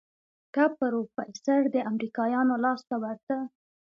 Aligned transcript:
که 0.53 0.63
پروفيسر 0.77 1.61
د 1.75 1.77
امريکايانو 1.89 2.55
لاس 2.63 2.81
ته 2.89 2.95
ورته. 3.03 3.37